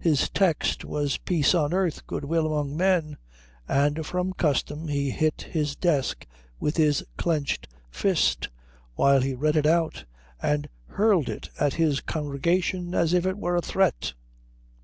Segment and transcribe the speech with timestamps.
[0.00, 3.18] His text was Peace on earth, goodwill among men,
[3.68, 6.26] and from custom he hit his desk
[6.58, 8.48] with his clenched fist
[8.96, 10.06] while he read it out
[10.42, 14.14] and hurled it at his congregation as if it were a threat.